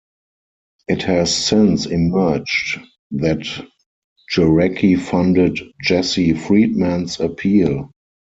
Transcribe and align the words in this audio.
It 0.87 1.03
has 1.03 1.31
since 1.31 1.85
emerged 1.85 2.79
that 3.11 3.45
Jarecki 4.33 4.99
funded 4.99 5.59
Jesse 5.79 6.33
Friedman's 6.33 7.19
appeal. 7.19 7.91